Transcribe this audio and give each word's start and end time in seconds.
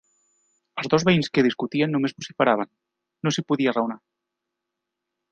Els 0.83 0.87
dos 0.93 1.03
veïns 1.09 1.27
que 1.35 1.43
discutien 1.47 1.93
només 1.95 2.15
vociferaven: 2.21 2.69
no 3.27 3.33
s'hi 3.35 3.43
podia 3.51 3.75
raonar. 3.77 3.99